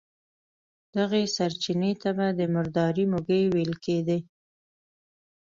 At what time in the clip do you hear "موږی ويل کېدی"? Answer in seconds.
3.11-4.19